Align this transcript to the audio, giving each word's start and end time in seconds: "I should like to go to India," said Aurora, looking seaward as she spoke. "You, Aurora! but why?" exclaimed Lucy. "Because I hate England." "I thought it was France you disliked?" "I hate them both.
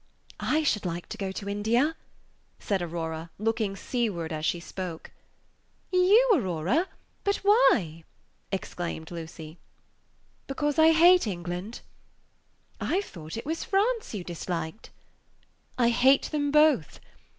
"I 0.39 0.63
should 0.63 0.83
like 0.83 1.07
to 1.09 1.17
go 1.19 1.31
to 1.31 1.47
India," 1.47 1.95
said 2.57 2.81
Aurora, 2.81 3.29
looking 3.37 3.75
seaward 3.75 4.33
as 4.33 4.47
she 4.47 4.59
spoke. 4.59 5.11
"You, 5.91 6.27
Aurora! 6.33 6.87
but 7.23 7.35
why?" 7.43 8.03
exclaimed 8.51 9.11
Lucy. 9.11 9.59
"Because 10.47 10.79
I 10.79 10.91
hate 10.91 11.27
England." 11.27 11.81
"I 12.79 13.01
thought 13.01 13.37
it 13.37 13.45
was 13.45 13.63
France 13.63 14.15
you 14.15 14.23
disliked?" 14.23 14.89
"I 15.77 15.89
hate 15.89 16.31
them 16.31 16.49
both. 16.49 16.99